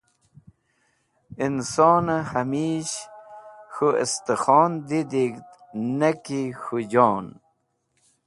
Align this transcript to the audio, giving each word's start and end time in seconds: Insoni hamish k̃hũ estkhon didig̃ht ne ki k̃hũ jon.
Insoni 1.45 2.17
hamish 2.29 2.95
k̃hũ 3.73 3.97
estkhon 4.03 4.71
didig̃ht 4.87 5.49
ne 5.97 6.09
ki 6.23 6.41
k̃hũ 6.61 6.81
jon. 6.91 7.25